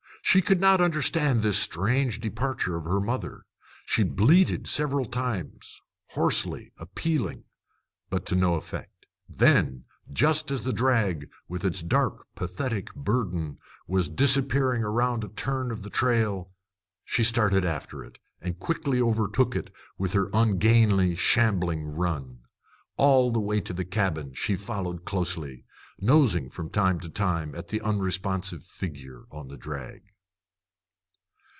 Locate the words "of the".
15.69-15.89